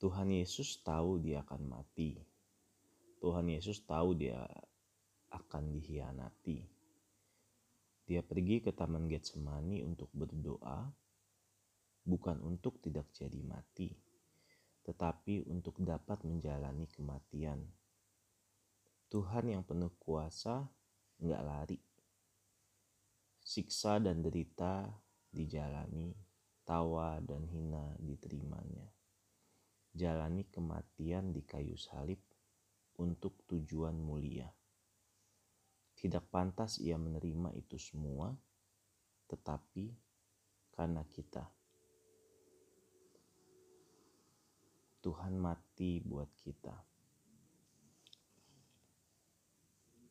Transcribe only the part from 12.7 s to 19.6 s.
tidak jadi mati, tetapi untuk dapat menjalani kematian. Tuhan